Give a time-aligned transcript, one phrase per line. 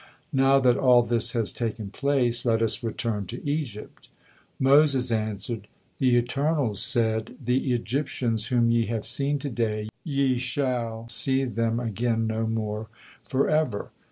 [0.33, 4.09] Now that all this has taken place, let us return to Egypt."
[4.57, 5.67] Moses answered:
[5.99, 11.79] "The Eternal said, 'The Egyptians whom ye have seen to day, yes shall see them
[11.79, 12.87] again no more
[13.27, 13.91] forever.'"